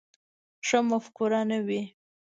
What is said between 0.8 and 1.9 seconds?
مفکوره نه وي.